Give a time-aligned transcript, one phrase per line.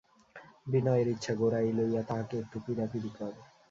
[0.67, 3.39] বিনয়ের ইচ্ছা গোরা এই লইয়া তাহাকে একটু পীড়াপীড়ি করে।